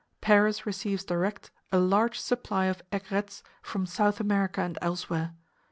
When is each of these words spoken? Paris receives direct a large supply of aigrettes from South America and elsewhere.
Paris 0.19 0.65
receives 0.65 1.03
direct 1.05 1.51
a 1.71 1.77
large 1.77 2.17
supply 2.19 2.65
of 2.65 2.81
aigrettes 2.91 3.43
from 3.61 3.85
South 3.85 4.19
America 4.19 4.61
and 4.61 4.79
elsewhere. 4.81 5.35